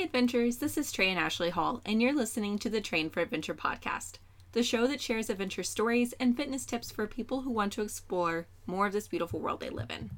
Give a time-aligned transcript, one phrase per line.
[0.00, 3.20] Hey adventurers, this is Trey and Ashleigh Hall, and you're listening to the Trained for
[3.20, 4.14] Adventure podcast,
[4.52, 8.46] the show that shares adventure stories and fitness tips for people who want to explore
[8.66, 10.08] more of this beautiful world they live in.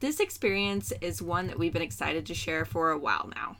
[0.00, 3.56] This experience is one that we've been excited to share for a while now.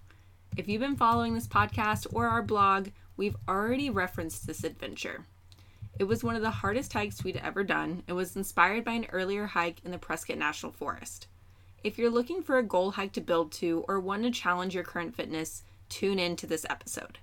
[0.59, 5.25] If you've been following this podcast or our blog, we've already referenced this adventure.
[5.99, 9.07] It was one of the hardest hikes we'd ever done and was inspired by an
[9.11, 11.27] earlier hike in the Prescott National Forest.
[11.85, 14.85] If you're looking for a goal hike to build to or want to challenge your
[14.85, 17.19] current fitness, tune in to this episode.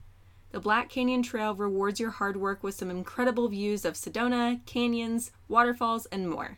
[0.51, 5.31] The Black Canyon Trail rewards your hard work with some incredible views of Sedona, canyons,
[5.48, 6.57] waterfalls, and more.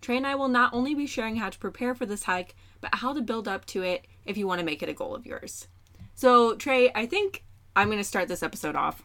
[0.00, 2.96] Trey and I will not only be sharing how to prepare for this hike, but
[2.96, 5.24] how to build up to it if you want to make it a goal of
[5.24, 5.68] yours.
[6.16, 7.44] So, Trey, I think
[7.76, 9.02] I'm going to start this episode off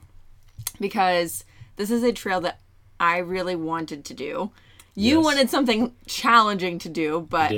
[0.82, 2.60] because this is a trail that
[3.00, 4.52] I really wanted to do.
[4.96, 5.24] You Yes.
[5.26, 7.52] wanted something challenging to do, but.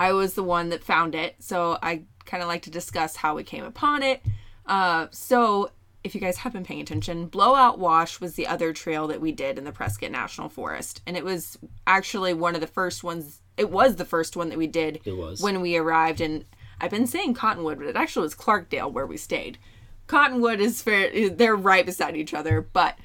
[0.00, 1.36] I was the one that found it.
[1.40, 4.22] So I kind of like to discuss how we came upon it.
[4.64, 9.08] Uh, so if you guys have been paying attention, Blowout Wash was the other trail
[9.08, 11.02] that we did in the Prescott National Forest.
[11.06, 14.56] And it was actually one of the first ones, it was the first one that
[14.56, 15.00] we did
[15.42, 16.22] when we arrived.
[16.22, 16.46] And
[16.80, 19.58] I've been saying Cottonwood, but it actually was Clarkdale where we stayed.
[20.06, 22.96] Cottonwood is fair, they're right beside each other, but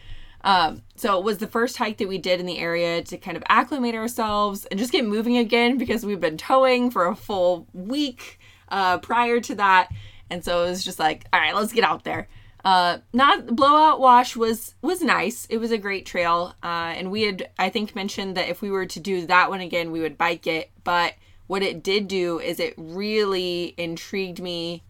[0.45, 3.35] um, so it was the first hike that we did in the area to kind
[3.35, 7.67] of acclimate ourselves and just get moving again because we've been towing for a full
[7.73, 9.89] week uh, prior to that,
[10.29, 12.27] and so it was just like, all right, let's get out there.
[12.63, 15.45] Uh, not blowout wash was was nice.
[15.49, 18.71] It was a great trail, uh, and we had I think mentioned that if we
[18.71, 20.71] were to do that one again, we would bike it.
[20.83, 21.15] But
[21.47, 24.83] what it did do is it really intrigued me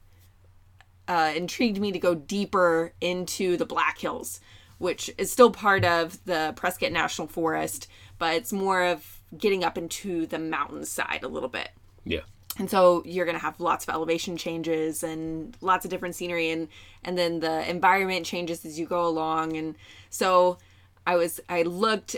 [1.08, 4.40] uh, intrigued me to go deeper into the Black Hills,
[4.78, 7.88] which is still part of the Prescott National Forest,
[8.18, 11.70] but it's more of getting up into the mountainside a little bit.
[12.04, 12.22] Yeah.
[12.58, 16.50] And so you're going to have lots of elevation changes and lots of different scenery
[16.50, 16.70] and
[17.04, 19.76] and then the environment changes as you go along and
[20.10, 20.58] so
[21.06, 22.16] I was I looked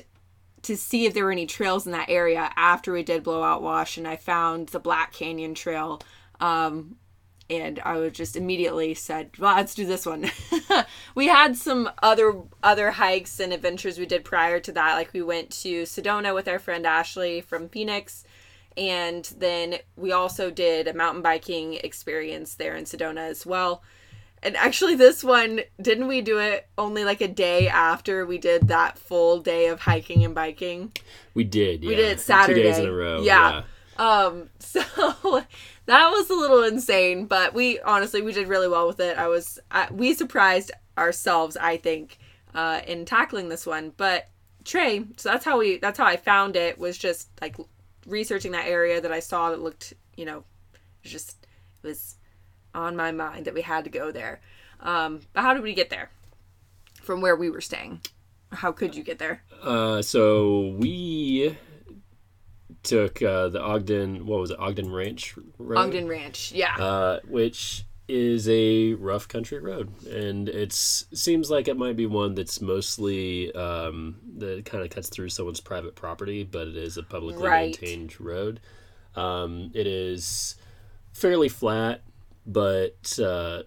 [0.61, 3.97] to see if there were any trails in that area after we did blowout wash
[3.97, 6.01] and I found the Black Canyon Trail
[6.39, 6.97] um
[7.49, 10.29] and I was just immediately said, "Well, let's do this one."
[11.15, 14.95] we had some other other hikes and adventures we did prior to that.
[14.95, 18.25] Like we went to Sedona with our friend Ashley from Phoenix,
[18.75, 23.81] and then we also did a mountain biking experience there in Sedona as well.
[24.43, 28.67] And actually, this one didn't we do it only like a day after we did
[28.67, 30.91] that full day of hiking and biking?
[31.33, 31.83] We did.
[31.83, 31.89] Yeah.
[31.89, 32.61] We did it Saturday.
[32.61, 33.21] Two days in a row.
[33.21, 33.63] Yeah.
[33.97, 35.43] Um, so
[35.87, 39.17] that was a little insane, but we honestly we did really well with it.
[39.17, 42.19] I was I, we surprised ourselves, I think,
[42.53, 43.93] uh, in tackling this one.
[43.95, 44.29] But
[44.63, 47.55] Trey, so that's how we that's how I found it was just like
[48.05, 50.43] researching that area that I saw that looked, you know,
[51.03, 51.47] just
[51.83, 52.15] it was
[52.73, 54.41] on my mind that we had to go there.
[54.81, 56.11] Um, but how did we get there
[57.01, 58.01] from where we were staying?
[58.51, 59.41] How could you get there?
[59.61, 61.57] Uh, so we
[62.87, 64.25] took uh, the Ogden.
[64.25, 64.59] What was it?
[64.59, 65.77] Ogden Ranch Road.
[65.77, 66.75] Ogden Ranch, yeah.
[66.77, 72.33] Uh, which is a rough country road, and it's seems like it might be one
[72.35, 77.03] that's mostly um, that kind of cuts through someone's private property, but it is a
[77.03, 77.65] publicly Right.
[77.81, 78.61] maintained road.
[79.15, 80.55] Um, it is
[81.11, 82.01] fairly flat,
[82.45, 83.63] but uh,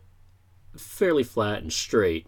[0.76, 2.26] fairly flat and straight,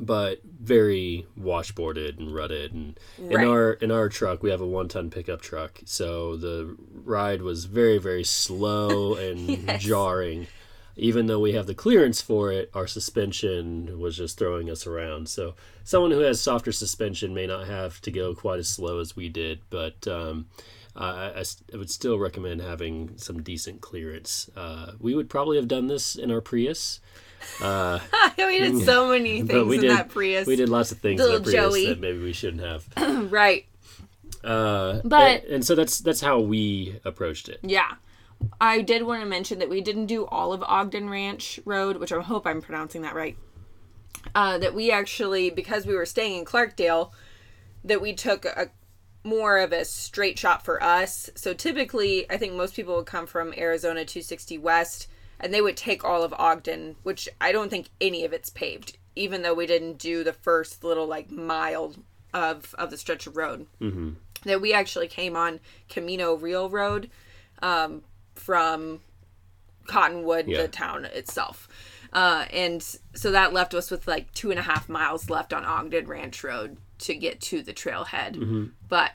[0.00, 2.72] but very washboarded and rutted.
[2.72, 3.42] And Right.
[3.44, 7.42] in our in our truck, we have a one ton pickup truck, so the ride
[7.42, 9.82] was very very slow and Yes.
[9.82, 10.46] jarring.
[10.94, 15.26] Even though we have the clearance for it, our suspension was just throwing us around.
[15.28, 15.54] So
[15.84, 19.30] someone who has softer suspension may not have to go quite as slow as we
[19.30, 20.48] did, but um,
[20.94, 21.42] I,
[21.72, 24.50] I would still recommend having some decent clearance.
[24.54, 27.00] Uh, we would probably have done this in our Prius.
[27.60, 27.98] Uh,
[28.38, 30.46] we did so many things we in did that Prius.
[30.46, 31.86] we did lots of things in Little Prius Joey.
[31.86, 32.86] that maybe we shouldn't have.
[33.32, 33.66] right.
[34.42, 37.60] Uh, But- and, and so that's that's how we approached it.
[37.62, 37.92] Yeah.
[38.60, 42.12] I did want to mention that we didn't do all of Ogden Ranch Road, which
[42.12, 43.36] I hope I'm pronouncing that right.
[44.34, 47.12] Uh, that we actually, because we were staying in Clarkdale,
[47.84, 48.70] that we took a
[49.24, 51.30] more of a straight shot for us.
[51.36, 55.06] So typically, I think most people would come from Arizona 260 West
[55.42, 58.96] and they would take all of Ogden, which I don't think any of it's paved,
[59.16, 61.94] even though we didn't do the first little like mile
[62.32, 63.66] of of the stretch of road.
[63.80, 64.10] Mm-hmm.
[64.44, 67.10] That we actually came on Camino Real Road
[67.60, 68.02] um,
[68.34, 69.00] from
[69.86, 70.62] Cottonwood, Yeah.
[70.62, 71.68] the town itself.
[72.12, 72.82] Uh, and
[73.14, 76.42] so that left us with like two and a half miles left on Ogden Ranch
[76.44, 78.70] Road to get to the trailhead.
[78.88, 79.12] But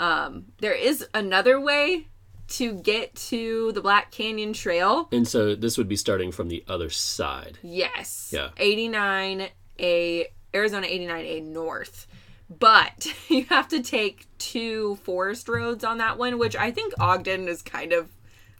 [0.00, 2.08] um, there is another way
[2.48, 5.08] to get to the Black Canyon Trail.
[5.12, 7.58] And so this would be starting from the other side.
[7.62, 8.30] Yes.
[8.32, 8.50] Yeah.
[8.56, 12.06] 89A Arizona 89A North.
[12.48, 17.48] But you have to take two forest roads on that one, which I think Ogden
[17.48, 18.08] is kind of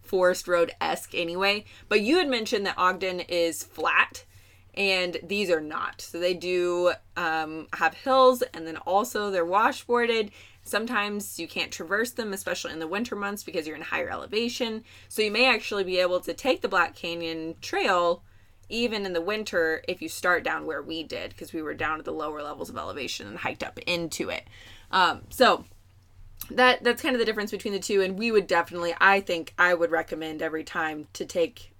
[0.01, 1.65] forest road esque anyway.
[1.89, 4.25] But you had mentioned that Ogden is flat,
[4.75, 6.01] and these are not.
[6.01, 10.31] So they do um, have hills, and then also they're washboarded.
[10.65, 14.85] Sometimes you can't traverse them, especially in the winter months because you're in higher elevation.
[15.09, 18.23] So you may actually be able to take the Black Canyon Trail
[18.69, 21.99] even in the winter if you start down where we did because we were down
[21.99, 24.47] at the lower levels of elevation and hiked up into it.
[24.91, 25.65] Um, so
[26.51, 29.55] that that's kind of the difference between the two and we would definitely I think
[29.59, 31.72] I would recommend every time to take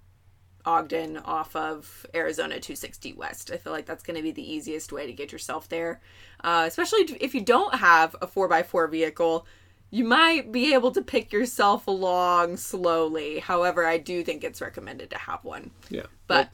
[0.65, 3.51] Ogden off of Arizona 260 West.
[3.51, 6.01] I feel like that's going to be the easiest way to get yourself there.
[6.43, 9.45] Uh, especially if you don't have a 4x4 vehicle,
[9.89, 13.39] you might be able to pick yourself along slowly.
[13.39, 15.71] However, I do think it's recommended to have one.
[15.89, 16.07] Yeah.
[16.27, 16.49] But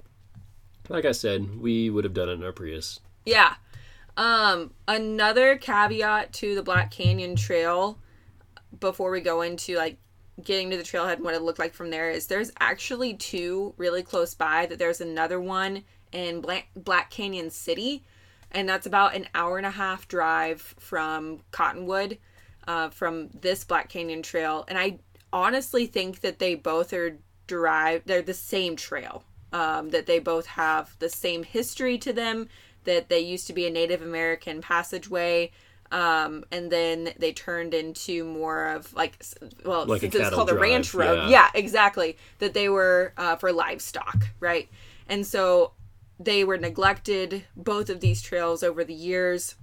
[0.90, 3.00] Like I said, we would have done it in our Prius.
[3.26, 3.56] Yeah.
[4.18, 7.98] Um, another caveat to the Black Canyon Trail
[8.80, 9.98] before we go into like
[10.44, 13.74] getting to the trailhead and what it looked like from there is there's actually two
[13.78, 18.04] really close by that there's another one in Black, Canyon City
[18.52, 22.18] and that's about an hour and a half drive from Cottonwood
[22.68, 25.00] uh, from this Black Canyon Trail and I
[25.32, 30.46] honestly think that they both are derived they're the same trail um, that they both
[30.46, 32.48] have the same history to them
[32.84, 35.52] that they used to be a Native American passageway.
[35.92, 39.24] Um, and then they turned into more of like,
[39.66, 41.30] well, Like since it's called a drive, ranch road.
[41.30, 41.30] yeah.
[41.30, 41.50] Yeah.
[41.56, 42.18] exactly.
[42.40, 44.70] That they were uh, for livestock, right?
[45.08, 45.72] And so
[46.20, 49.56] they were neglected, both of these trails over the years.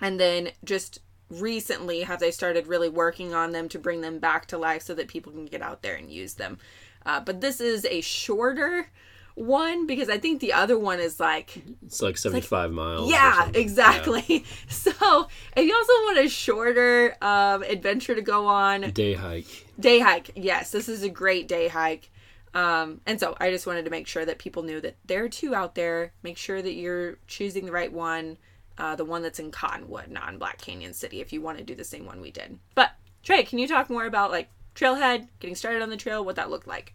[0.00, 4.46] And then just recently have they started really working on them to bring them back
[4.46, 6.58] to life so that people can get out there and use them.
[7.04, 8.88] Uh, but this is a shorter
[9.34, 13.10] one because I think the other one is like It's like 75 miles.
[13.10, 14.44] yeah, exactly.
[14.68, 19.66] So if you also want a shorter um, adventure to go on, Day hike.
[19.78, 20.30] day hike.
[20.34, 22.10] Yes, this is a great day hike.
[22.54, 25.28] Um, and so I just wanted to make sure that people knew that there are
[25.28, 26.12] two out there.
[26.22, 28.36] Make sure that you're choosing the right one,
[28.76, 31.64] uh, the one that's in Cottonwood, not in Black Canyon City, if you want to
[31.64, 32.58] do the same one we did.
[32.74, 32.90] But
[33.22, 36.50] Trey, can you talk more about like trailhead, getting started on the trail, what that
[36.50, 36.92] looked like?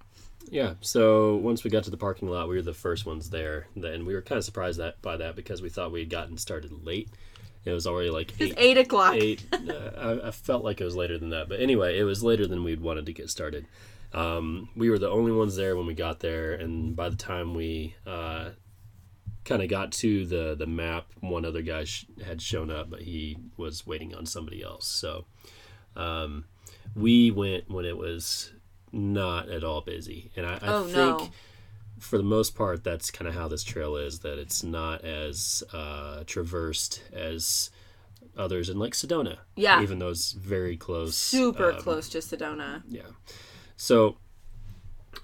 [0.50, 0.74] Yeah.
[0.82, 3.68] So once we got to the parking lot, we were the first ones there.
[3.76, 6.38] Then we were kind of surprised that by that because we thought we had gotten
[6.38, 7.10] started late.
[7.66, 8.54] It was already like eight.
[8.58, 9.16] eight o'clock.
[9.16, 9.46] eight.
[9.52, 12.48] Uh, I, I felt like it was later than that, but anyway, it was later
[12.48, 13.66] than we'd wanted to get started.
[14.14, 17.54] Um, we were the only ones there when we got there, and by the time
[17.54, 18.52] we uh,
[19.44, 23.02] kind of got to the the map, one other guy sh- had shown up, but
[23.02, 24.88] he was waiting on somebody else.
[24.88, 25.26] So
[25.98, 26.46] um,
[26.96, 28.54] we went when it was
[28.92, 31.30] not at all busy, and I, I Oh, think no.
[32.00, 34.20] for the most part, that's kind of how this trail is.
[34.20, 37.70] That it's not as uh, traversed as
[38.38, 39.38] others in like Sedona.
[39.56, 39.82] Yeah.
[39.82, 41.16] even though it's very close.
[41.16, 42.84] Super um, close to Sedona.
[42.88, 43.02] Yeah.
[43.76, 44.18] So,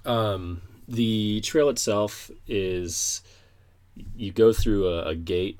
[0.04, 3.22] um, the trail itself is
[4.16, 5.58] you go through a, a gate,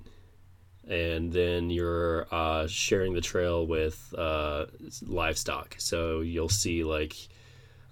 [0.86, 4.66] and then you're uh, sharing the trail with uh,
[5.06, 5.76] livestock.
[5.78, 7.16] So you'll see like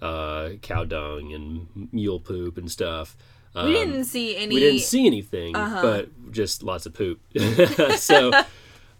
[0.03, 3.15] uh, cow dung and mule poop and stuff.
[3.55, 4.53] Um, We didn't see any.
[4.55, 5.81] we didn't see anything, Uh-huh.
[5.81, 7.19] but just lots of poop.
[7.97, 8.31] so,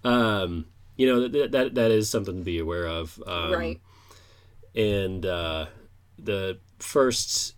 [0.03, 3.21] um, you know that, that that is something to be aware of.
[3.25, 3.81] Um, right.
[4.75, 5.65] and uh,
[6.17, 7.55] the first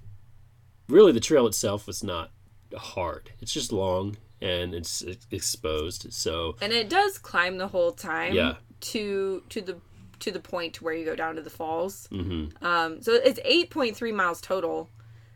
[0.88, 2.32] really the trail itself was not
[2.78, 8.34] hard it's just long and it's exposed so and it does climb the whole time
[8.34, 8.56] Yeah.
[8.92, 9.78] to to the
[10.26, 12.08] to the point to where you go down to the falls.
[12.12, 12.52] Mhm.
[12.62, 14.90] um so it's 8.3 miles total.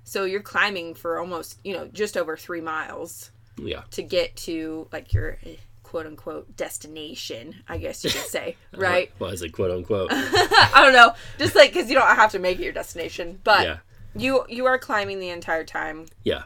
[0.03, 3.83] So you're climbing for almost you know just over three miles yeah.
[3.91, 9.11] to get to like your eh, quote unquote destination i guess you could say right?
[9.17, 11.13] well is it quote unquote i don't know.
[11.37, 13.77] Just like because you don't have to make it your destination but yeah.
[14.15, 16.05] you you are climbing the entire time.
[16.23, 16.43] Yeah.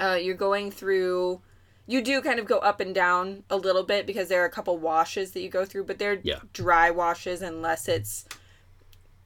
[0.00, 1.40] Uh, you're going through
[1.86, 4.50] you do kind of go up and down a little bit because there are a
[4.50, 6.40] couple washes that you go through but they're Yeah.
[6.52, 8.24] dry washes unless it's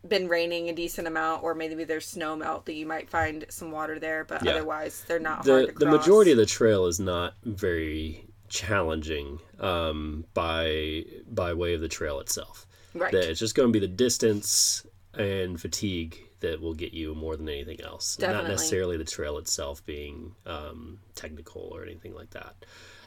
[0.07, 3.71] been raining a decent amount or maybe there's snow melt that you might find some
[3.71, 4.53] water there but Yeah.
[4.53, 10.25] otherwise they're not hard the the majority of the trail is not very challenging um,
[10.35, 13.93] by by way of the trail itself right that it's just going to be the
[13.93, 18.17] distance and fatigue that will get you more than anything else.
[18.17, 18.43] Definitely.
[18.43, 22.55] Not necessarily the trail itself being um, technical or anything like that.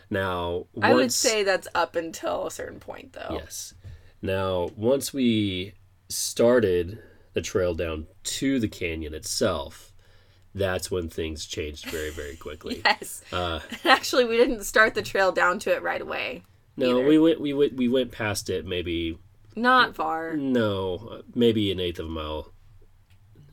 [0.10, 3.74] Now, once, i would say that's up until a certain point though yes.
[4.22, 5.74] Now, once we
[6.10, 7.00] started
[7.34, 9.94] the trail down to the canyon itself,
[10.54, 12.82] that's when things changed very, very quickly.
[12.86, 13.22] Yes.
[13.32, 16.44] Uh, Actually, we didn't start the trail down to it right away.
[16.76, 17.08] no, Either.
[17.08, 19.18] we went we went we went past it maybe
[19.56, 20.36] Not far.
[20.36, 22.51] no maybe an eighth of a mile,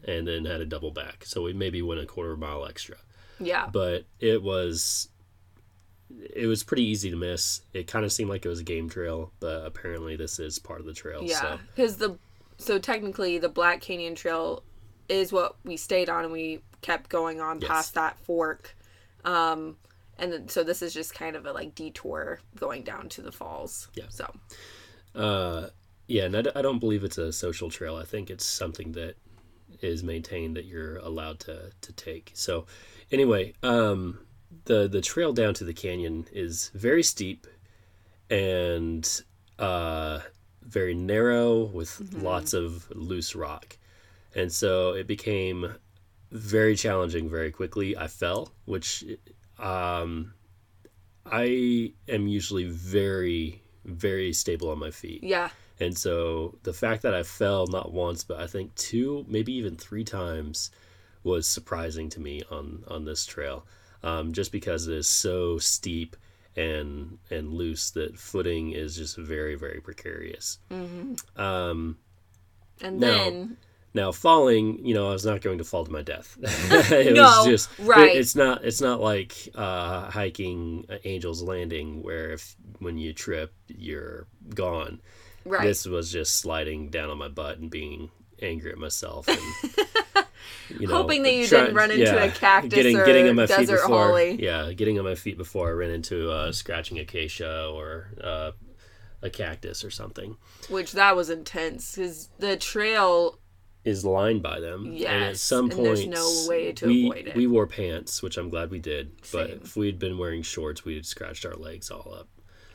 [0.09, 1.25] and then had a double back.
[1.25, 2.97] So we maybe went a quarter mile extra.
[3.41, 3.69] Yeah.
[3.73, 5.09] but it was
[6.35, 7.61] it was pretty easy to miss.
[7.75, 10.81] It kind of seemed like it was a game trail, but apparently this is part
[10.81, 11.21] of the trail.
[11.23, 11.41] Yeah.
[11.41, 12.19] So Because the
[12.57, 14.65] so technically the Black Canyon Trail
[15.09, 17.69] is what we stayed on and we kept going on Yes.
[17.71, 18.75] past that fork.
[19.25, 19.77] Um
[20.21, 23.31] and then, so this is just kind of a like detour going down to the
[23.31, 23.89] falls.
[23.95, 24.07] Yeah.
[24.09, 24.35] So
[25.15, 25.69] uh,
[26.09, 27.97] yeah, and I, d- I don't believe it's a social trail.
[27.97, 29.15] I think it's something that
[29.81, 32.31] is maintained that you're allowed to to take.
[32.35, 32.67] So
[33.11, 34.21] anyway, um,
[34.65, 37.47] the the trail down to the canyon is very steep
[38.31, 39.23] and
[39.59, 40.21] uh,
[40.63, 43.77] very narrow with lots of loose rock,
[44.35, 45.75] and so it became
[46.31, 47.97] very challenging very quickly.
[47.97, 49.05] I fell, which
[49.59, 50.35] um,
[51.25, 55.23] I am usually very very stable on my feet.
[55.23, 55.49] yeah.
[55.81, 59.77] And so the fact that I fell not once, but I think two, maybe even
[59.77, 60.71] three times,
[61.25, 63.67] was surprising to me on on this trail,
[64.03, 66.17] um, just because it is so steep
[66.57, 70.59] and and loose that footing is just very very precarious.
[70.71, 71.41] Mm-hmm.
[71.41, 71.99] Um,
[72.83, 73.13] And No.
[73.13, 73.57] then
[73.95, 76.37] now falling, you know, I was not going to fall to my death.
[76.43, 78.11] it No, was just right.
[78.15, 83.53] it- it's not it's not like uh, hiking Angel's Landing where if when you trip
[83.69, 85.01] you're gone.
[85.49, 85.63] Right.
[85.63, 89.39] This was just sliding down on my butt and being angry at myself and
[90.81, 93.37] you know, Hoping that you try- didn't run into a cactus getting, or getting on
[93.37, 94.43] my feet desert before, holly.
[94.43, 98.53] Yeah, getting on my feet before I ran into uh, scratching acacia or uh,
[99.23, 100.37] a cactus or something.
[100.69, 103.39] which that was intense because the trail
[103.85, 107.07] Is lined by them, and at Yes, some and point, there's no way to we,
[107.07, 107.35] avoid it.
[107.37, 109.13] We wore pants, which I'm glad we did.
[109.33, 112.29] But if we had been wearing shorts, we'd have scratched our legs all up.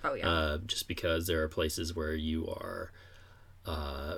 [0.04, 0.30] Oh yeah.
[0.30, 2.92] Uh, just because there are places where you are
[3.66, 4.16] uh,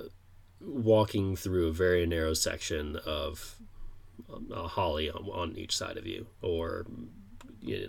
[0.59, 3.55] walking through a very narrow section of
[4.53, 6.85] uh, holly on, on each side of you, or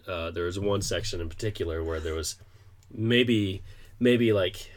[0.06, 2.36] uh, there was one section in particular where there was
[2.92, 3.62] maybe
[3.98, 4.70] maybe like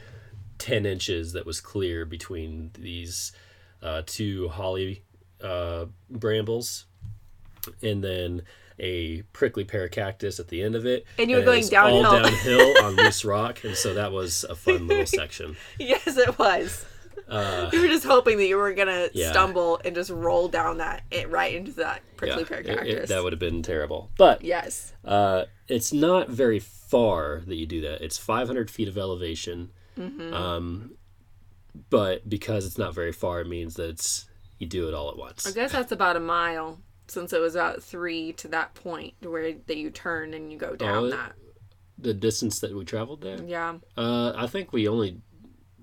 [0.57, 3.31] ten inches that was clear between these
[3.81, 5.03] uh, two holly
[5.43, 6.85] uh, brambles,
[7.81, 8.41] and then
[8.79, 11.05] a prickly pear cactus at the end of it.
[11.17, 12.23] And you were it going was all downhill.
[12.23, 15.55] downhill on loose rock, and so that was a fun little section.
[15.79, 16.85] yes it was
[17.27, 19.29] Uh, you were just hoping that you were gonna Yeah.
[19.31, 22.77] stumble and just roll down that it right into that prickly yeah, pear it- it-
[22.77, 24.09] cactus that would have been terrible.
[24.17, 28.01] But yes uh, it's not very far that you do that.
[28.01, 29.69] It's 500 feet of elevation.
[29.97, 30.33] Mm-hmm.
[30.33, 30.95] Um,
[31.91, 34.25] but because it's not very far, it means that it's
[34.57, 35.45] you do it all at once.
[35.47, 36.79] i guess that's about a mile
[37.09, 40.75] since it was about three to that point where that you turn and you go
[40.75, 41.33] down it- that
[41.97, 45.21] The distance that we traveled there, yeah uh, I think we only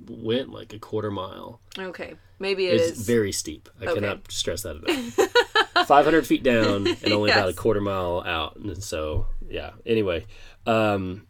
[0.09, 1.61] went like a quarter mile.
[1.79, 3.69] okay maybe it it's is very steep.
[3.81, 3.95] I Okay.
[3.95, 5.87] cannot stress that enough.
[5.87, 8.57] 500 feet down and only about a quarter mile out.
[8.57, 9.71] And so, yeah.
[9.87, 10.27] Anyway,
[10.67, 11.27] um,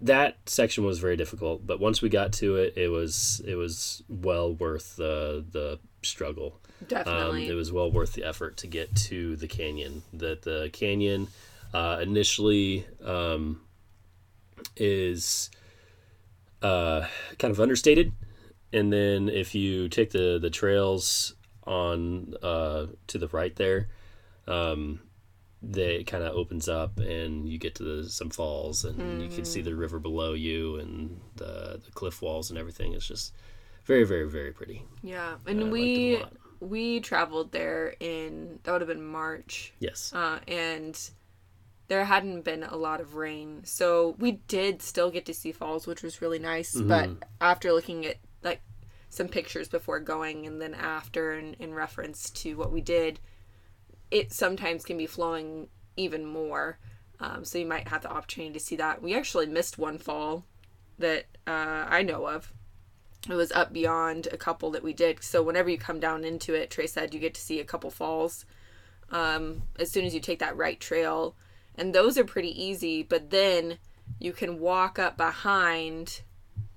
[0.00, 4.02] that section was very difficult, but once we got to it, it was it was
[4.08, 6.60] well worth the the struggle.
[6.80, 10.02] Um, definitely it was well worth the effort to get to the canyon.
[10.12, 11.28] That the canyon
[11.74, 13.60] uh, initially um,
[14.76, 15.50] is
[16.62, 17.06] uh,
[17.38, 18.12] kind of understated,
[18.72, 23.88] and then if you take the the trails on uh, to the right there,
[24.46, 25.00] um,
[25.62, 29.28] they it kind of opens up and you get to the, some falls and you
[29.28, 32.92] can see the river below you and the the cliff walls and everything.
[32.92, 33.34] It's just
[33.84, 34.84] very very very pretty.
[35.02, 36.22] yeah and a we.
[36.60, 39.72] We traveled there in that would have been march.
[39.78, 40.12] Yes.
[40.14, 41.10] uh, and
[41.88, 43.62] there hadn't been a lot of rain.
[43.64, 46.74] So we did still get to see falls which was really nice.
[46.74, 47.10] But
[47.40, 48.60] after looking at like
[49.08, 53.20] some pictures before going and then after and in reference to what we did
[54.10, 56.78] it sometimes can be flowing even more.
[57.20, 59.02] Um, so you might have the opportunity to see that.
[59.02, 60.44] We actually missed one fall
[60.98, 62.52] that uh, i know of
[63.28, 66.54] it was up beyond a couple that we did so whenever you come down into
[66.54, 68.44] it trey said you get to see a couple falls
[69.10, 71.34] um, as soon as you take that right trail.
[71.74, 73.78] And those are pretty easy, but then
[74.18, 76.22] you can walk up behind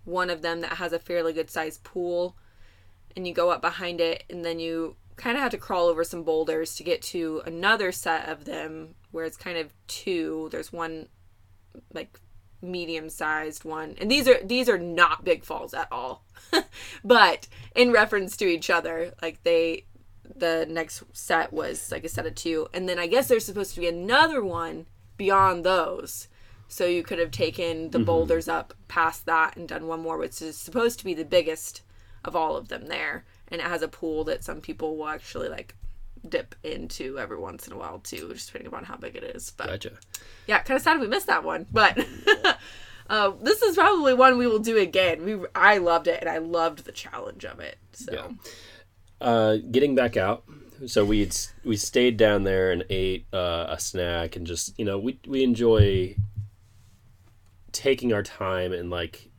[0.04, 2.36] one of them that has a fairly good sized pool
[3.16, 6.04] and you go up behind it and then you kind of have to crawl over
[6.04, 10.50] some boulders to get to another set of them where it's kind of two.
[10.52, 11.08] There's one
[11.94, 12.20] like
[12.62, 13.96] medium sized one.
[14.00, 16.24] And these are these are not big falls at all.
[17.04, 19.86] but in reference to each other, like they
[20.36, 22.68] the next set was like a set of two.
[22.74, 24.86] And then I guess there's supposed to be another one
[25.18, 26.28] beyond those.
[26.68, 28.06] So you could have taken the mm-hmm.
[28.06, 31.82] boulders up past that and done one more, which is supposed to be the biggest
[32.24, 33.26] of all of them there.
[33.50, 35.76] And it has a pool that some people will actually like
[36.28, 39.52] dip into every once in a while too, just depending upon how big it is.
[39.56, 39.92] But Gotcha.
[40.48, 41.98] yeah, kind of sad we missed that one, but
[43.10, 45.24] uh, this is probably one we will do again.
[45.26, 47.78] We I loved it and I loved the challenge of it.
[47.94, 48.28] So Yeah.
[49.20, 50.44] Uh, getting back out.
[50.88, 51.30] So we
[51.64, 55.44] we stayed down there and ate uh, a snack and just you know we we
[55.44, 56.16] enjoy
[57.72, 59.30] taking our time and like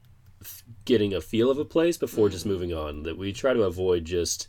[0.40, 3.02] f- getting a feel of a place before just moving on.
[3.02, 4.46] That we try to avoid just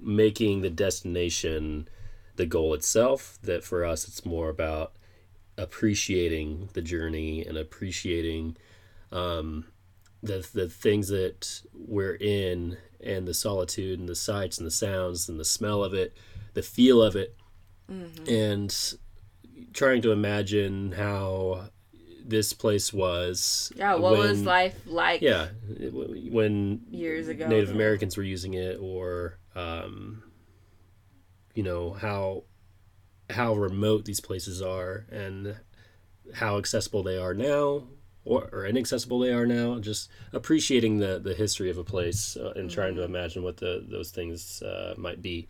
[0.00, 1.88] making the destination
[2.36, 3.38] the goal itself.
[3.42, 4.92] That for us it's more about
[5.58, 8.56] appreciating the journey and appreciating
[9.12, 9.66] um,
[10.22, 15.28] the the things that we're in and the solitude and the sights and the sounds
[15.28, 16.16] and the smell of it,
[16.54, 17.36] the feel of it,
[18.28, 18.94] and
[19.72, 21.68] trying to imagine how
[22.24, 23.72] this place was.
[23.76, 25.22] yeah, what was life like?
[25.22, 27.46] Yeah, when Years ago.
[27.46, 30.22] Native Americans were using it, or um,
[31.54, 32.44] you know how
[33.30, 35.56] how remote these places are and
[36.34, 37.82] how accessible they are now
[38.24, 39.78] or, or inaccessible they are now.
[39.78, 43.84] Just appreciating the the history of a place uh, and trying to imagine what the
[43.88, 45.48] those things uh, might be.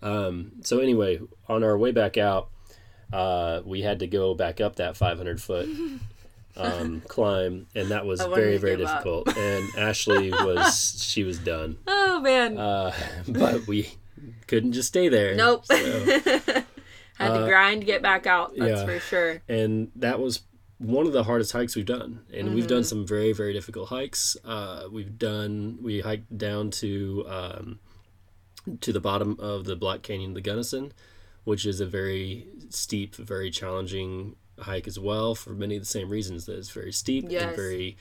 [0.00, 2.50] Um, so anyway on our way back out
[3.12, 5.68] uh, we had to go back up that 500 foot
[6.56, 9.04] um, climb and that was very very give up.
[9.04, 12.58] difficult and Ashleigh was she was done Oh man.
[12.58, 12.92] uh,
[13.28, 13.94] but we
[14.46, 15.64] couldn't just stay there nope.
[15.66, 15.74] so-
[17.18, 18.52] Had to grind to get back out.
[18.56, 18.86] That's yeah.
[18.86, 19.42] for sure.
[19.48, 20.40] and that was
[20.78, 22.74] one of the hardest hikes we've done and we've Mm-hmm.
[22.74, 27.78] done some very very difficult hikes uh, we've done we hiked down to um,
[28.80, 30.92] to the bottom of the black canyon of the gunnison
[31.44, 36.08] which is a very steep very challenging hike as well for many of the same
[36.10, 37.42] reasons that it's very steep Yes.
[37.42, 37.96] and very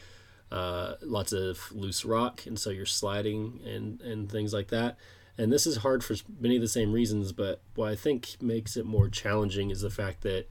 [0.52, 4.98] uh, lots of loose rock and so you're sliding and and things like that
[5.38, 8.76] and this is hard for many of the same reasons but what i think makes
[8.76, 10.48] it more challenging is the fact that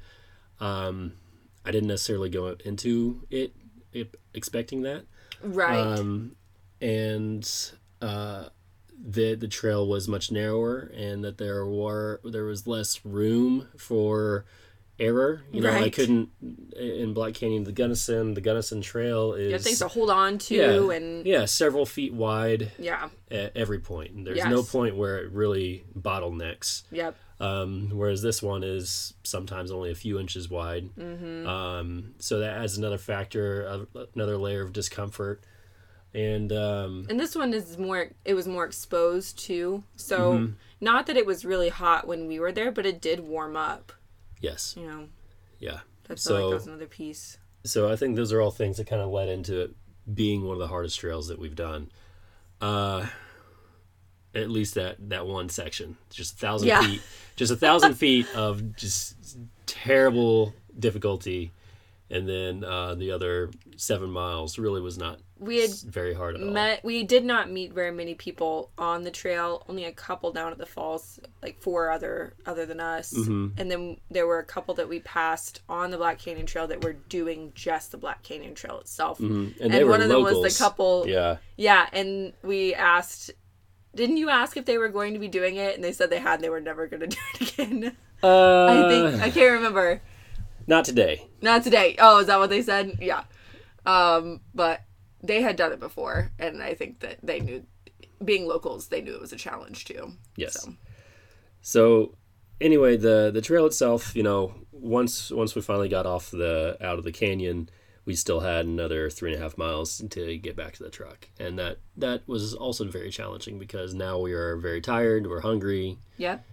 [0.59, 1.13] um,
[1.67, 3.55] i didn't necessarily go into it,
[3.93, 5.05] it expecting that
[5.43, 5.79] Right.
[5.79, 6.37] um,
[6.81, 7.49] and
[8.03, 8.47] uh,
[9.03, 14.45] the the trail was much narrower, and that there were there was less room for
[15.01, 15.43] error.
[15.51, 16.29] You know, I couldn't
[16.77, 20.39] in Black Canyon, the Gunnison, the Gunnison Trail is you have things to hold on
[20.39, 23.09] to yeah, and yeah, several feet wide yeah.
[23.31, 24.13] at every point.
[24.13, 26.83] And there's no point where it really bottlenecks.
[26.91, 27.17] Yep.
[27.41, 30.91] Um, whereas this one is sometimes only a few inches wide.
[30.95, 31.47] Mm-hmm.
[31.49, 35.43] Um, so that adds another factor, of another layer of discomfort.
[36.13, 39.85] And um, And this one is more it was more exposed too.
[39.97, 40.53] So Mm-hmm.
[40.81, 43.93] not that it was really hot when we were there, but it did warm up.
[44.41, 45.09] Yes, You know.
[45.59, 45.81] yeah.
[46.09, 47.39] I So- like that was another piece.
[47.65, 49.75] So I think those are all things that kind of led into it
[50.13, 51.91] being one of the hardest trails that we've done.
[52.61, 53.07] Uh,
[54.35, 56.83] at least that that one section, just a thousand Yeah.
[56.83, 57.03] feet,
[57.37, 61.53] just a thousand feet of just terrible difficulty,
[62.11, 66.43] and then uh, the other seven miles really was not We had very hard at
[66.43, 66.77] all.
[66.83, 70.59] we did not meet very many people on the trail only a couple down at
[70.59, 73.59] the falls like four other other than us Mm-hmm.
[73.61, 76.83] and then there were a couple that we passed on the black canyon trail that
[76.85, 79.61] were doing just the black canyon trail itself Mhm.
[79.61, 80.59] and, were one of them was locals.
[80.59, 83.31] the couple Yeah, yeah and we asked
[83.95, 86.21] didn't you ask if they were going to be doing it and they said they
[86.21, 89.53] had and they were never going to do it again uh, i think i can't
[89.53, 90.01] remember
[90.71, 91.29] not today.
[91.43, 91.97] not today.
[91.99, 92.97] Oh is that what they said?
[93.01, 93.25] Yeah.
[93.85, 94.81] Um but
[95.23, 97.63] they had done it before and i think that they knew
[98.25, 100.13] being locals they knew it was a challenge too.
[100.37, 100.63] Yes.
[100.63, 100.75] So.
[101.63, 102.15] So
[102.61, 106.99] anyway, the the trail itself, you know, once once we finally got off the out
[106.99, 107.69] of the canyon,
[108.05, 111.29] we still had another three and a half miles to get back to the truck,
[111.39, 115.99] and that that was also very challenging because now we are very tired, we're hungry,
[116.17, 116.45] yep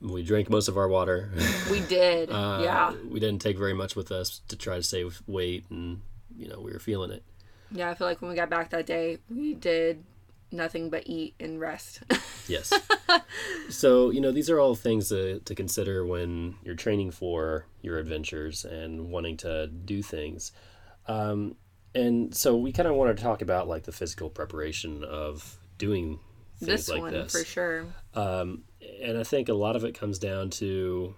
[0.00, 1.30] we drank most of our water.
[1.70, 5.22] we did Uh, yeah we didn't take very much with us to try to save
[5.26, 6.00] weight, and
[6.36, 7.22] you know we were feeling it.
[7.72, 10.04] yeah i feel like when we got back that day we did
[10.52, 12.02] nothing but eat and rest
[12.48, 12.72] Yes.
[13.68, 17.98] so, you know, these are all things to, to consider when you're training for your
[17.98, 20.52] adventures and wanting to do things.
[21.06, 21.56] Um,
[21.94, 26.20] and so we kind of want to talk about like the physical preparation of doing
[26.58, 27.32] things this like one this.
[27.32, 27.84] for sure
[28.14, 28.64] Um,
[29.02, 31.14] and I think a lot of it comes down to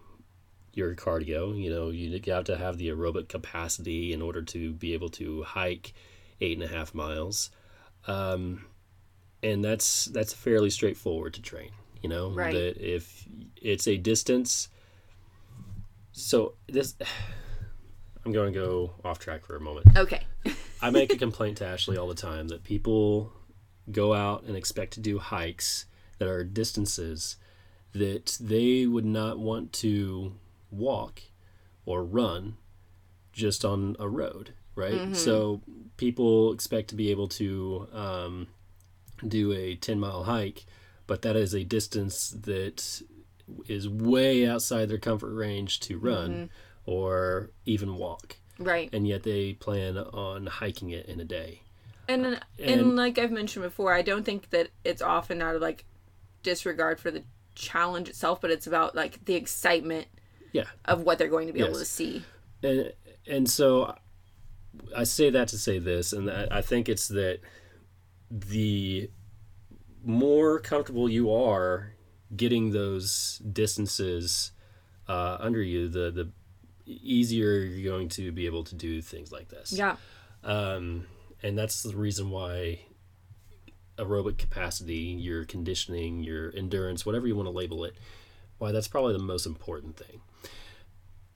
[0.74, 1.60] your cardio.
[1.60, 5.42] You know, you have to have the aerobic capacity in order to be able to
[5.42, 5.92] hike
[6.40, 7.50] eight and a half miles.
[8.06, 8.66] Um,
[9.42, 11.70] and that's that's fairly straightforward to train.
[12.02, 12.52] You know, Right.
[12.52, 13.26] that if
[13.60, 14.68] it's a distance.
[16.12, 16.94] So this,
[18.24, 19.86] I'm going to go off track for a moment.
[19.96, 20.22] Okay.
[20.82, 23.32] I make a complaint to Ashleigh all the time that people
[23.90, 25.86] go out and expect to do hikes
[26.18, 27.36] that are distances
[27.92, 30.34] that they would not want to
[30.70, 31.22] walk
[31.84, 32.56] or run
[33.32, 34.94] just on a road, right?
[34.94, 35.14] Mm-hmm.
[35.14, 35.60] So
[35.96, 38.46] people expect to be able to um,
[39.26, 40.64] do a 10 mile hike,
[41.06, 43.02] but that is a distance that
[43.66, 46.90] is way outside their comfort range to run mm-hmm.
[46.90, 48.90] or even walk Right.
[48.92, 51.62] and yet they plan on hiking it in a day.
[52.06, 55.56] And, uh, and and- like I've mentioned before, I don't think that it's often out
[55.56, 55.84] of like
[56.42, 57.24] disregard for the
[57.60, 60.06] challenge itself, but it's about like the excitement
[60.52, 60.64] Yeah.
[60.84, 62.22] of what they're going to be able to see.
[62.62, 62.92] And
[63.26, 63.94] and so
[64.96, 67.40] I say that to say this and I I think it's that
[68.30, 69.10] the
[70.04, 71.92] more comfortable you are
[72.34, 74.52] getting those distances
[75.08, 76.30] uh, under you, the the
[76.86, 79.72] easier you're going to be able to do things like this.
[79.72, 79.96] Yeah.
[80.42, 81.06] Um,
[81.42, 82.80] and that's the reason why
[84.00, 87.94] aerobic capacity, your conditioning, your endurance, whatever you want to label it,
[88.58, 90.20] why that's probably the most important thing.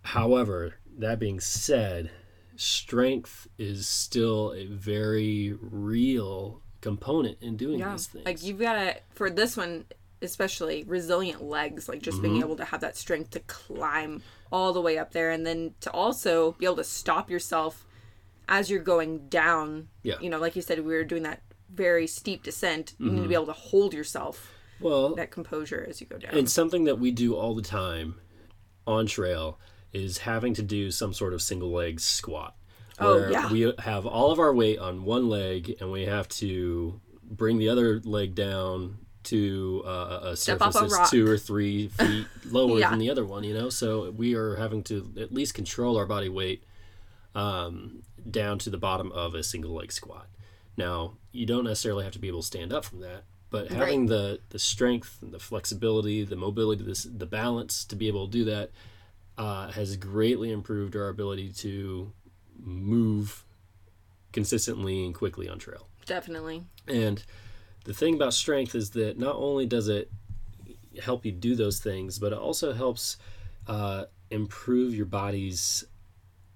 [0.02, 2.10] However, that being said,
[2.56, 7.92] strength is still a very real component in doing Yeah.
[7.92, 8.26] these things.
[8.26, 9.86] Like you've got to, for this one,
[10.20, 12.22] especially resilient legs, like just Mm-hmm.
[12.22, 14.22] being able to have that strength to climb
[14.52, 17.86] all the way up there and then to also be able to stop yourself
[18.48, 19.88] as you're going down.
[20.02, 20.16] Yeah.
[20.20, 21.40] You know, like you said, we were doing that
[21.74, 22.94] very steep descent.
[22.98, 23.16] You Mm-hmm.
[23.16, 26.36] need to be able to hold yourself, well, that composure as you go down.
[26.36, 28.16] And something that we do all the time
[28.86, 29.58] on trail
[29.92, 32.56] is having to do some sort of single leg squat.
[32.98, 33.50] Oh, Where yeah.
[33.52, 37.68] we have all of our weight on one leg and we have to bring the
[37.68, 42.90] other leg down to uh, a surface that's two or three feet lower Yeah.
[42.90, 43.70] than the other one, you know?
[43.70, 46.62] So we are having to at least control our body weight
[47.34, 50.26] um, down to the bottom of a single leg squat.
[50.76, 54.06] Now, you don't necessarily have to be able to stand up from that, but having
[54.06, 58.32] the the strength, and the flexibility, the mobility, this the balance to be able to
[58.32, 58.70] do that
[59.38, 62.12] uh, has greatly improved our ability to
[62.58, 63.44] move
[64.32, 65.88] consistently and quickly on trail.
[66.06, 66.64] Definitely.
[66.86, 67.22] And
[67.84, 70.10] the thing about strength is that not only does it
[71.02, 73.16] help you do those things, but it also helps
[73.66, 75.84] uh, improve your body's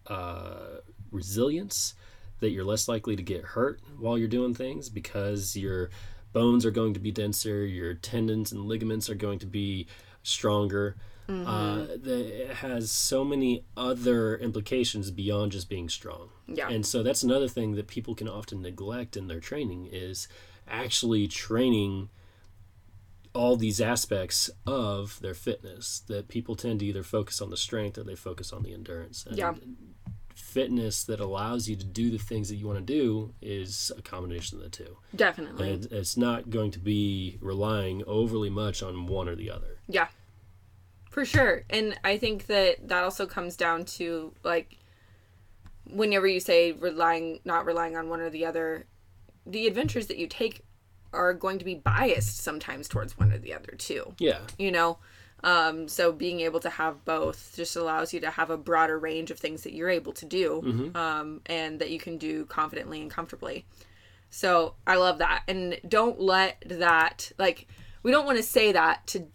[0.06, 0.78] uh,
[1.10, 1.94] resilience.
[2.40, 5.90] That you're less likely to get hurt while you're doing things because your
[6.32, 9.86] bones are going to be denser, your tendons and ligaments are going to be
[10.22, 10.96] stronger.
[11.30, 16.30] Uh, that it has so many other implications beyond just being strong.
[16.46, 16.70] Yeah.
[16.70, 20.26] And so that's another thing that people can often neglect in their training is
[20.66, 22.08] actually training
[23.34, 27.98] all these aspects of their fitness that people tend to either focus on the strength
[27.98, 29.26] or they focus on the endurance.
[29.26, 29.54] And Yeah.
[30.38, 34.02] Fitness that allows you to do the things that you want to do is a
[34.02, 34.96] combination of the two.
[35.14, 35.72] Definitely.
[35.72, 39.78] And it's not going to be relying overly much on one or the other.
[39.88, 40.08] Yeah.
[41.10, 41.64] For sure.
[41.68, 44.78] And I think that that also comes down to like
[45.90, 48.86] whenever you say relying not relying on one or the other,
[49.44, 50.62] the adventures that you take
[51.12, 54.14] are going to be biased sometimes towards one or the other too.
[54.18, 54.40] Yeah.
[54.58, 54.98] You know?
[55.44, 59.30] Um, so being able to have both just allows you to have a broader range
[59.30, 60.60] of things that you're able to do
[60.96, 63.64] um, and that you can do confidently and comfortably.
[64.30, 65.44] So I love that.
[65.46, 67.68] And don't let that, like,
[68.02, 69.28] we don't want to say that to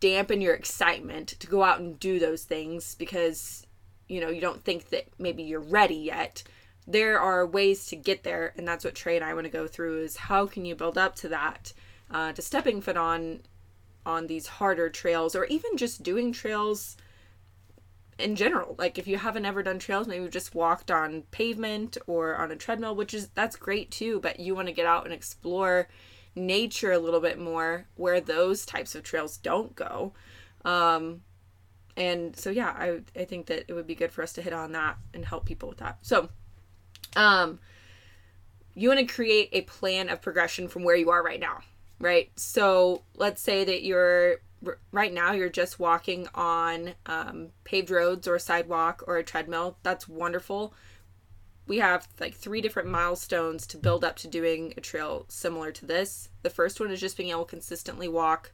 [0.00, 3.66] dampen your excitement to go out and do those things because,
[4.08, 6.42] you know, you don't think that maybe you're ready yet.
[6.86, 8.52] There are ways to get there.
[8.56, 10.98] And that's what Trey and I want to go through is how can you build
[10.98, 11.72] up to that,
[12.10, 13.40] uh, to stepping foot on
[14.06, 16.96] on these harder trails or even just doing trails
[18.18, 18.74] in general.
[18.78, 22.50] Like if you haven't ever done trails, maybe you've just walked on pavement or on
[22.50, 25.88] a treadmill, which is that's great too, but you want to get out and explore
[26.34, 30.12] nature a little bit more where those types of trails don't go.
[30.64, 31.22] Um
[31.96, 34.52] and so yeah, I I think that it would be good for us to hit
[34.52, 35.98] on that and help people with that.
[36.02, 36.28] So
[37.16, 37.58] um
[38.74, 41.60] you want to create a plan of progression from where you are right now,
[41.98, 42.30] right?
[42.36, 44.36] So let's say that you're
[44.90, 49.76] right now you're just walking on um, paved roads or a sidewalk or a treadmill.
[49.82, 50.74] That's wonderful.
[51.66, 55.86] We have like three different milestones to build up to doing a trail similar to
[55.86, 56.30] this.
[56.42, 58.52] The first one is just being able to consistently walk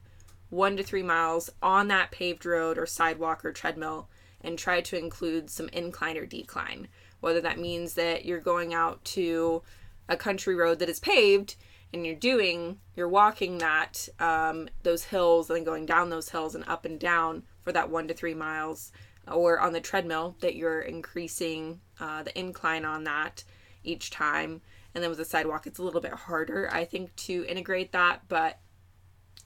[0.49, 4.09] one to three miles on that paved road or sidewalk or treadmill
[4.41, 6.87] and try to include some incline or decline.
[7.21, 9.61] Whether that means that you're going out to
[10.09, 11.55] a country road that is paved
[11.93, 16.67] and you're doing, you're walking that, um, those hills and going down those hills and
[16.67, 18.91] up and down for that one to three miles,
[19.31, 23.43] or on the treadmill that you're increasing uh, the incline on that
[23.83, 24.61] each time.
[24.93, 28.21] And then with the sidewalk, it's a little bit harder, I think, to integrate that.
[28.27, 28.59] But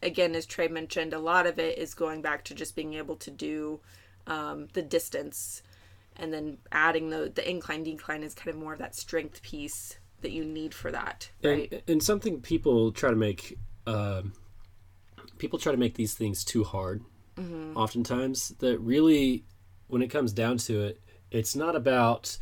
[0.02, 3.16] again, as Trey mentioned, a lot of it is going back to just being able
[3.18, 3.80] to do
[4.26, 5.62] um, the distance
[6.18, 9.98] and then adding the the incline decline is kind of more of that strength piece
[10.22, 14.22] that you need for that right and, and something people try to make uh,
[15.38, 17.04] people try to make these things too hard
[17.36, 17.76] mm-hmm.
[17.78, 19.44] oftentimes that really
[19.88, 21.02] when it comes down to it
[21.32, 22.38] it's not about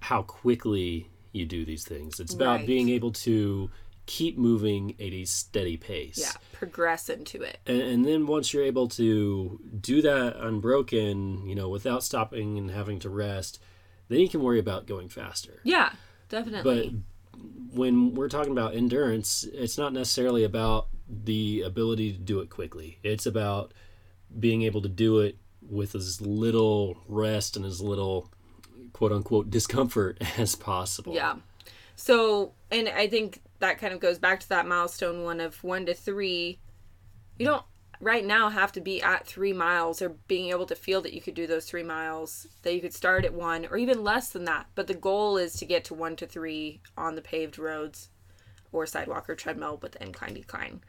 [0.00, 2.66] how quickly you do these things it's about right.
[2.66, 3.70] being able to
[4.06, 6.18] keep moving at a steady pace.
[6.18, 7.58] Yeah, progress into it.
[7.66, 12.70] And, and, then once you're able to do that unbroken, you know, without stopping and
[12.70, 13.60] having to rest,
[14.08, 15.60] then you can worry about going faster.
[15.64, 15.90] Yeah,
[16.28, 17.02] definitely.
[17.32, 22.50] But when we're talking about endurance, it's not necessarily about the ability to do it
[22.50, 22.98] quickly.
[23.02, 23.72] It's about
[24.38, 28.30] being able to do it with as little rest and as little
[28.92, 31.14] quote unquote discomfort as possible.
[31.14, 31.36] Yeah.
[31.96, 35.86] So, and I think that kind of goes back to that milestone one of one
[35.86, 36.58] to three.
[37.38, 37.64] You don't
[38.00, 41.20] right now have to be at three miles or being able to feel that you
[41.20, 44.44] could do those three miles, that you could start at one or even less than
[44.44, 44.66] that.
[44.74, 48.10] But the goal is to get to one to three on the paved roads
[48.72, 50.80] or sidewalk or treadmill with the incline decline.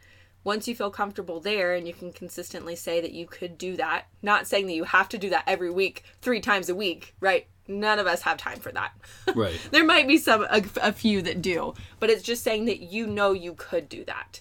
[0.44, 4.06] Once you feel comfortable there and you can consistently say that you could do that,
[4.22, 7.48] not saying that you have to do that every week, three times a week, right?
[7.68, 8.92] none of us have time for that.
[9.36, 9.60] Right.
[9.72, 13.06] there might be some a, a, few that do, but it's just saying that you
[13.06, 14.40] know you could do that.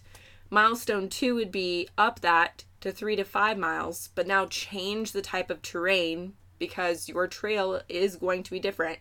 [0.57, 5.21] Milestone 2 would be up that to 3 to 5 miles, but now change the
[5.21, 9.01] type of terrain because your trail is going to be different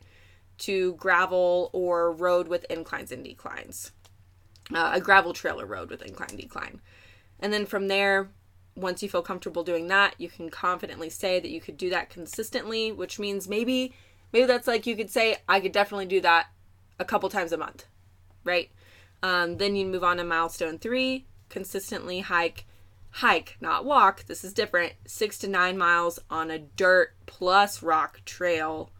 [0.58, 3.94] to gravel or road with inclines and declines.
[4.74, 6.82] Uh, a gravel trail or road with incline decline.
[7.40, 8.32] And then from there,
[8.76, 12.10] once you feel comfortable doing that, you can confidently say that you could do that
[12.10, 13.94] consistently, which means maybe
[14.36, 16.48] Maybe that's like you could say, I could definitely do that
[17.00, 17.86] a couple times a month,
[18.44, 18.70] right?
[19.24, 22.66] Um, then you move on to milestone three, consistently hike,
[23.12, 24.26] hike, not walk.
[24.26, 24.94] This is different.
[25.06, 28.92] Six to nine miles on a dirt plus rock trail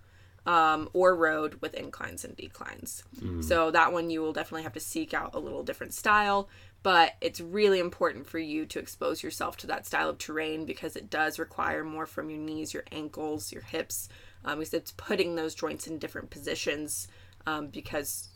[0.46, 3.04] um, or road with inclines and declines.
[3.20, 3.44] Mm.
[3.44, 6.50] So that one you will definitely have to seek out a little different style,
[6.84, 10.96] but it's really important for you to expose yourself to that style of terrain because
[10.96, 14.08] it does require more from your knees, your ankles, your hips,
[14.44, 17.08] um, because it's putting those joints in different positions
[17.48, 18.30] um, because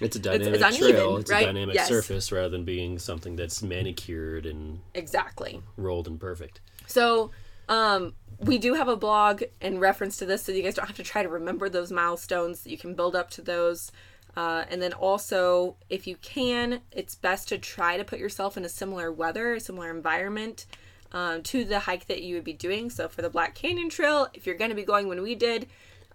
[0.00, 1.16] it's a dynamic it's, it's uneven, trail.
[1.16, 1.42] It's right?
[1.42, 1.88] a dynamic yes.
[1.88, 6.60] surface rather than being something that's manicured and exactly rolled and perfect.
[6.86, 7.30] So
[7.68, 10.96] um, we do have a blog in reference to this, so you guys don't have
[10.96, 12.66] to try to remember those milestones.
[12.66, 13.92] You can build up to those.
[14.36, 18.64] Uh, and then also, if you can, it's best to try to put yourself in
[18.66, 20.66] a similar weather, a similar environment
[21.12, 22.90] um, to the hike that you would be doing.
[22.90, 25.66] So for the Black Canyon Trail, if you're going to be going when we did,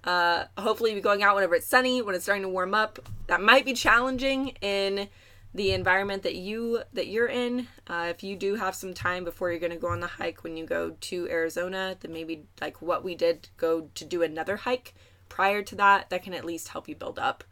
[0.04, 3.00] uh, hopefully you'll be going out whenever it's sunny, when it's starting to warm up.
[3.28, 5.08] That might be challenging in
[5.54, 7.68] the environment that you that you're in.
[7.88, 10.44] Uh, if you do have some time before you're going to go on the hike
[10.44, 14.58] when you go to Arizona, then maybe like what we did, go to do another
[14.58, 14.94] hike
[15.30, 16.10] prior to that.
[16.10, 17.44] That can at least help you build up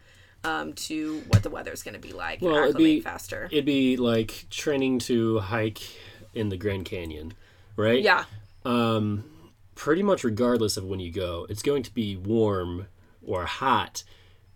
[0.44, 2.42] um, to what the weather is going to be like.
[2.42, 3.48] Well, it'd be faster.
[3.52, 5.82] It'd be like training to hike
[6.34, 7.34] in the Grand Canyon,
[7.76, 8.02] right?
[8.02, 8.26] Yeah.
[8.66, 9.24] Um,
[9.80, 12.88] pretty much regardless of when you go, it's going to be warm
[13.26, 14.04] or hot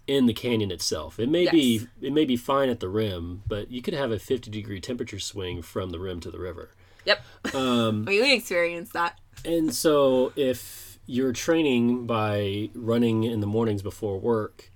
[0.05, 1.17] in the canyon itself.
[1.17, 1.51] It may yes.
[1.53, 4.81] be it may be fine at the rim, but you could have a 50 degree
[4.81, 6.71] temperature swing from the rim to the river.
[7.05, 7.23] Yep.
[7.55, 9.17] Um, we experienced that.
[9.45, 14.71] and so if you're training by running in the mornings before work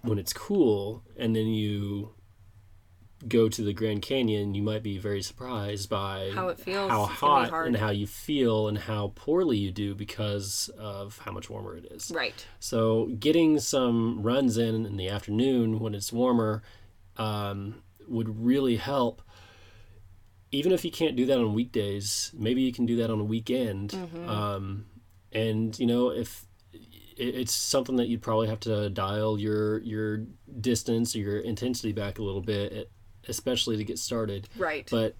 [0.00, 2.14] when it's cool and then you
[3.26, 7.04] go to the Grand Canyon, you might be very surprised by how it feels, how
[7.04, 11.76] hot, and how you feel, and how poorly you do because of how much warmer
[11.76, 12.12] it is.
[12.14, 12.46] Right.
[12.60, 16.62] So, getting some runs in in the afternoon when it's warmer
[17.16, 19.22] um, would really help.
[20.50, 23.24] Even if you can't do that on weekdays, maybe you can do that on a
[23.24, 23.90] weekend.
[23.90, 24.28] Mm-hmm.
[24.28, 24.86] Um,
[25.32, 26.46] and you know, if
[27.18, 30.24] it's something that you'd probably have to dial your your
[30.60, 32.90] distance or your intensity back a little bit
[33.28, 34.48] especially to get started.
[34.56, 34.88] Right.
[34.90, 35.14] But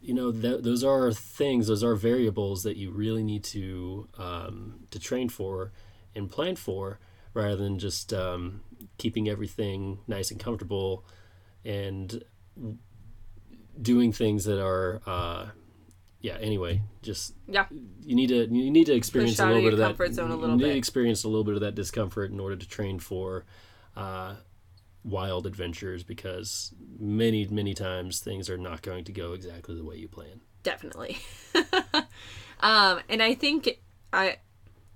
[0.00, 4.80] you know th- those are things those are variables that you really need to um,
[4.90, 5.72] to train for
[6.14, 6.98] and plan for
[7.34, 8.60] rather than just um,
[8.98, 11.04] keeping everything nice and comfortable
[11.64, 12.22] and
[13.80, 15.46] doing things that are uh,
[16.20, 16.36] yeah.
[16.40, 17.66] Anyway, just Yeah.
[18.04, 20.34] you need to you need to experience a little bit of that comfort zone a
[20.36, 20.72] little you need bit.
[20.72, 23.44] to experience a little bit of that discomfort in order to train for
[23.96, 24.34] uh,
[25.06, 29.96] wild adventures because many many times things are not going to go exactly the way
[29.96, 30.40] you plan.
[30.62, 31.16] definitely
[32.60, 33.78] um and i think
[34.12, 34.36] i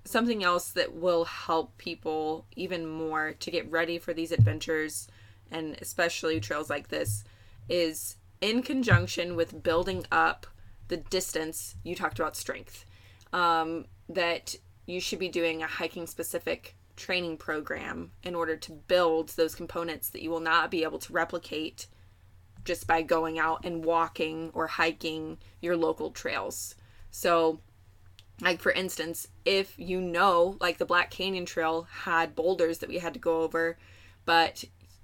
[0.03, 5.07] something else that will help people even more to get ready for these adventures
[5.51, 7.23] and especially trails like this
[7.69, 10.47] is in conjunction with building up
[10.87, 12.85] the distance you talked about strength
[13.31, 19.29] um, that you should be doing a hiking specific training program in order to build
[19.29, 21.87] those components that you will not be able to replicate
[22.63, 26.75] just by going out and walking or hiking your local trails.
[27.09, 27.59] So,
[28.39, 32.99] like for instance, if you know, like the Black Canyon Trail had boulders that we
[32.99, 33.77] had to go over,
[34.25, 34.63] but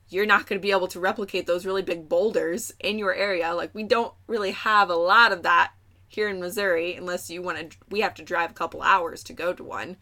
[0.09, 3.53] you're not going to be able to replicate those really big boulders in your area.
[3.53, 5.73] Like we don't really have a lot of that
[6.07, 9.33] here in Missouri unless you want to we have to drive a couple hours to
[9.33, 9.97] go to one.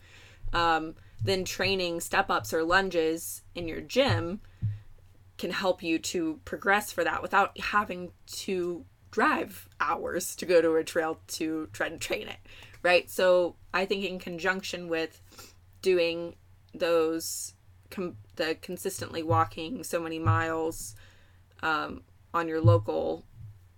[0.54, 0.96] Um,
[1.26, 4.42] then training step ups or lunges in your gym
[5.38, 10.76] can help you to progress for that without having to drive hours to go to
[10.76, 12.38] a trail to try to train it,
[12.84, 13.10] right?
[13.10, 15.22] So I think in conjunction with
[15.82, 16.36] doing
[16.74, 17.54] those,
[17.90, 20.96] com- the consistently walking so many miles
[21.64, 22.02] um,
[22.34, 23.26] on your local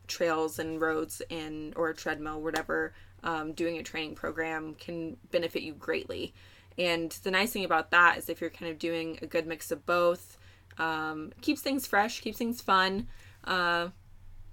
[0.07, 5.73] trails and roads and or treadmill, whatever, um, doing a training program can benefit you
[5.73, 6.33] greatly.
[6.77, 9.71] And the nice thing about that is if you're kind of doing a good mix
[9.71, 10.37] of both,
[10.77, 13.07] um, keeps things fresh, keeps things fun.
[13.43, 13.89] Uh,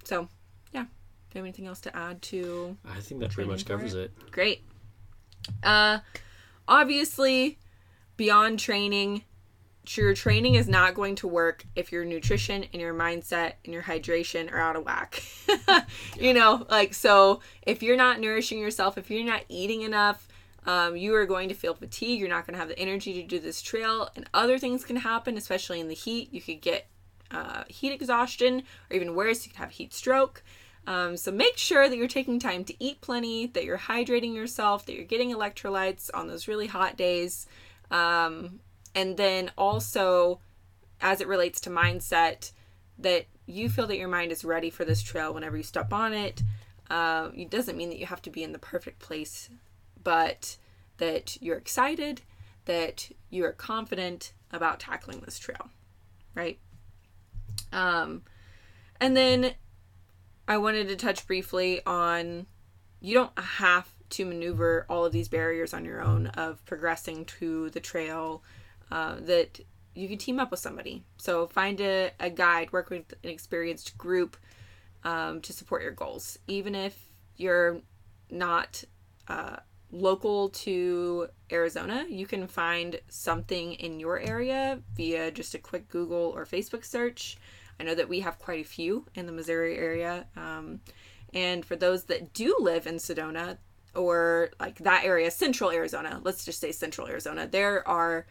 [0.03, 0.27] so,
[0.71, 0.83] yeah.
[0.83, 0.87] Do
[1.33, 2.77] you have anything else to add to?
[2.85, 4.11] I think that pretty much covers it.
[4.31, 4.63] Great.
[5.61, 5.99] Uh,
[6.67, 7.59] obviously,
[8.17, 9.23] beyond training,
[9.93, 13.83] your training is not going to work if your nutrition and your mindset and your
[13.83, 15.23] hydration are out of whack.
[16.19, 20.27] you know, like, so if you're not nourishing yourself, if you're not eating enough,
[20.65, 22.19] um, you are going to feel fatigue.
[22.19, 24.97] You're not going to have the energy to do this trail, and other things can
[24.97, 26.33] happen, especially in the heat.
[26.33, 26.87] You could get
[27.31, 30.43] uh, heat exhaustion, or even worse, you could have heat stroke.
[30.87, 34.85] Um, so make sure that you're taking time to eat plenty, that you're hydrating yourself,
[34.85, 37.47] that you're getting electrolytes on those really hot days.
[37.89, 38.59] Um,
[38.93, 40.39] and then also,
[41.01, 42.51] as it relates to mindset,
[42.99, 46.13] that you feel that your mind is ready for this trail whenever you step on
[46.13, 46.43] it.
[46.89, 49.49] Uh, it doesn't mean that you have to be in the perfect place,
[50.05, 50.55] but
[50.97, 52.21] that you're excited,
[52.63, 55.69] that you are confident about tackling this trail,
[56.33, 56.57] right?
[57.73, 58.21] Um,
[59.01, 59.55] and then
[60.47, 62.45] I wanted to touch briefly on
[63.01, 67.69] you don't have to maneuver all of these barriers on your own of progressing to
[67.71, 68.43] the trail
[68.91, 69.59] uh, that
[69.95, 73.97] you can team up with somebody so find a, a guide work with an experienced
[73.97, 74.37] group
[75.03, 77.81] um, to support your goals even if you're
[78.29, 78.83] not
[79.27, 79.57] uh,
[79.91, 86.33] local to arizona you can find something in your area via just a quick google
[86.35, 87.37] or facebook search
[87.79, 90.25] I know that we have quite a few in the Missouri area.
[90.35, 90.81] Um,
[91.33, 93.57] and for those that do live in Sedona
[93.93, 98.25] or like that area, central Arizona, let's just say central Arizona, there are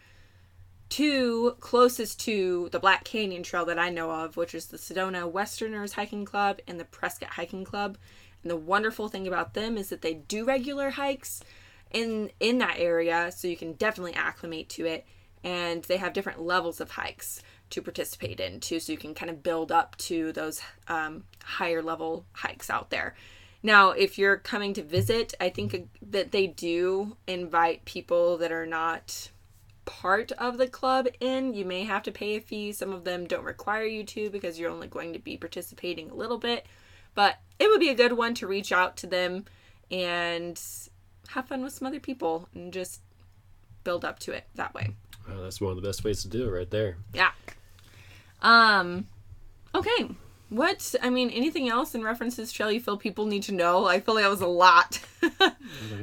[0.89, 5.31] two closest to the Black Canyon Trail that I know of, which is the Sedona
[5.31, 7.99] Westerners Hiking Club and the Prescott Hiking Club.
[8.45, 11.43] And the wonderful thing about them is that they do regular hikes
[11.91, 15.07] in in that area, so you can definitely acclimate to it.
[15.43, 19.31] And they have different levels of hikes to participate in too, so you can kind
[19.31, 23.15] of build up to those um, higher level hikes out there.
[23.63, 28.67] Now, if you're coming to visit, I think that they do invite people that are
[28.67, 29.31] not
[29.87, 31.55] part of the club in.
[31.55, 32.73] You may have to pay a fee.
[32.73, 36.15] Some of them don't require you to because you're only going to be participating a
[36.15, 36.67] little bit.
[37.15, 39.45] But it would be a good one to reach out to them
[39.91, 40.61] and
[41.29, 43.01] have fun with some other people and just
[43.85, 44.91] build up to it that way.
[45.29, 46.97] Wow, that's one of the best ways to do it right there.
[47.13, 47.31] Yeah.
[48.43, 49.07] Um
[49.75, 50.11] okay.
[50.51, 53.87] What I mean, anything else in references you feel people need to know?
[53.87, 55.01] I feel like that was a lot.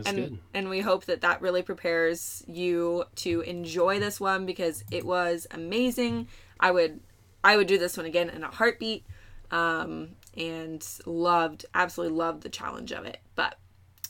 [0.06, 0.38] And good.
[0.54, 5.46] and we hope that that really prepares you to enjoy this one because it was
[5.52, 6.28] amazing.
[6.60, 7.00] I would
[7.44, 9.06] I would do this one again in a heartbeat.
[9.52, 13.20] Um and loved absolutely loved the challenge of it.
[13.36, 13.58] But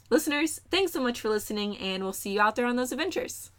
[0.10, 3.50] listeners, thanks so much for listening and we'll see you out there on those adventures.